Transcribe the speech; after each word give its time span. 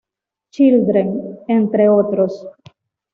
Children, 0.49 1.43
entre 1.47 1.87
otros. 1.87 2.47